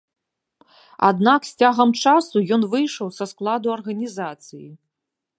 Аднак 1.09 1.41
з 1.49 1.51
цягам 1.63 1.91
часу 2.03 2.41
ён 2.57 2.61
выйшаў 2.71 3.07
са 3.17 3.25
складу 3.33 3.67
арганізацыі. 3.77 4.65